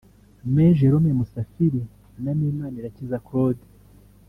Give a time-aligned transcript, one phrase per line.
[0.53, 1.81] Me Jerome Musafiri
[2.23, 3.63] na Me Manirakiza Claude